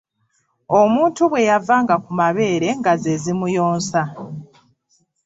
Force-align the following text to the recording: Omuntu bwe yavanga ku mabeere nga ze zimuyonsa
Omuntu 0.79 1.21
bwe 1.31 1.41
yavanga 1.49 1.95
ku 2.03 2.11
mabeere 2.19 2.69
nga 2.79 2.93
ze 3.01 3.13
zimuyonsa 3.23 4.01